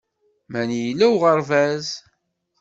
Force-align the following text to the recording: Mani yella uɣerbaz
Mani 0.51 0.79
yella 0.81 1.05
uɣerbaz 1.15 1.87